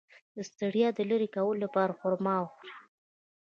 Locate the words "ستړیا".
0.49-0.87